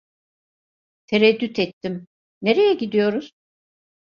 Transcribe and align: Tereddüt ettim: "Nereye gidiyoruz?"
Tereddüt 1.07 1.59
ettim: 1.59 2.07
"Nereye 2.41 2.73
gidiyoruz?" 2.73 3.31